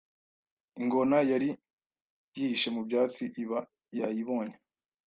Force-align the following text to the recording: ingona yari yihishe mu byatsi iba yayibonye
ingona 0.81 1.17
yari 1.31 1.49
yihishe 2.35 2.69
mu 2.75 2.81
byatsi 2.87 3.23
iba 3.43 3.59
yayibonye 3.99 4.55